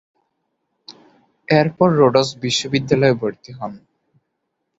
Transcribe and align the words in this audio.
এরপর 1.49 1.89
রোডস 1.99 2.29
বিশ্ববিদ্যালয়ে 2.43 3.19
ভর্তি 3.21 3.51
হন। 3.57 3.73